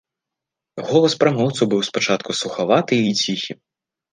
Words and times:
Голас 0.87 1.17
прамоўцы 1.25 1.61
быў 1.73 1.81
спачатку 1.91 2.31
сухаваты 2.41 2.93
і 3.11 3.17
ціхі. 3.25 3.53